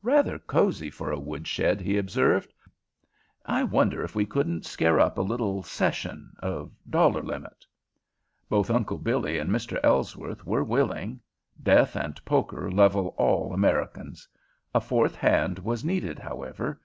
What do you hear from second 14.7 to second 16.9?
A fourth hand was needed, however.